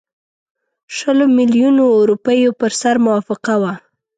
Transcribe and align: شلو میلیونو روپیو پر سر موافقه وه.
شلو 0.97 1.25
میلیونو 1.37 1.85
روپیو 2.09 2.51
پر 2.59 2.71
سر 2.81 2.95
موافقه 3.05 3.55
وه. 3.61 3.73